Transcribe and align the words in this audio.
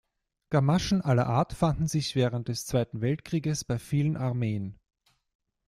Gamaschen 0.49 1.01
aller 1.01 1.27
Art 1.27 1.53
fanden 1.53 1.85
sich 1.87 2.15
während 2.15 2.47
des 2.47 2.65
Zweiten 2.65 3.01
Weltkrieges 3.01 3.63
bei 3.63 3.77
vielen 3.77 4.17
Armeen. 4.17 4.79